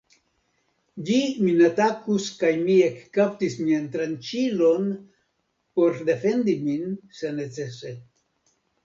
Ĝi 1.09 1.17
min 1.47 1.59
atakus 1.65 2.29
kaj 2.39 2.49
mi 2.61 2.77
ekkaptis 2.85 3.57
mian 3.65 3.85
tranĉilon 3.97 4.87
por 5.77 6.01
defendi 6.09 6.57
min, 6.63 6.97
se 7.21 7.33
necese. 7.43 7.93